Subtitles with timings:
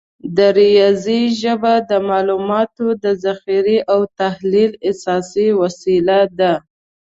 [0.35, 6.53] د ریاضي ژبه د معلوماتو د ذخیره او تحلیل اساسي وسیله ده.